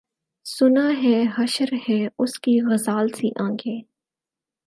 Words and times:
سُنا 0.45 0.87
ہے 1.03 1.17
حشر 1.37 1.73
ہیں 1.85 2.03
اُس 2.19 2.33
کی 2.43 2.59
غزال 2.69 3.07
سی 3.17 3.29
آنکھیں 3.45 3.79